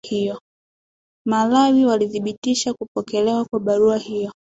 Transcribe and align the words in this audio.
malawi 1.25 1.85
walithibitisha 1.85 2.73
kupokelewa 2.73 3.45
kwa 3.45 3.59
barua 3.59 3.97
hiyo 3.97 4.31